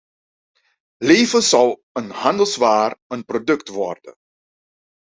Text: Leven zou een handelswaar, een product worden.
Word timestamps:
Leven 1.01 1.41
zou 1.41 1.81
een 1.91 2.09
handelswaar, 2.09 2.97
een 3.07 3.25
product 3.25 3.67
worden. 3.67 4.15